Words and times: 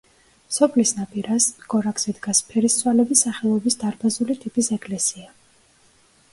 სოფლის 0.55 0.93
ნაპირას, 0.99 1.47
გორაკზე 1.73 2.15
დგას 2.19 2.41
ფერისცვალების 2.49 3.23
სახელობის 3.27 3.79
დარბაზული 3.85 4.41
ტიპის 4.43 4.75
ეკლესია. 4.81 5.31